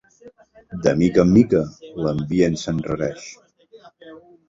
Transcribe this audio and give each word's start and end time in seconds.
De 0.85 0.93
mica 1.01 1.21
en 1.27 1.35
mica, 1.35 1.63
l'ambient 2.07 2.61
s'enrareix. 2.65 3.31